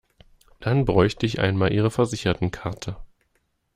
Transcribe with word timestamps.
Dann 0.59 0.83
bräuchte 0.85 1.27
ich 1.27 1.39
einmal 1.41 1.71
ihre 1.71 1.91
Versichertenkarte. 1.91 2.97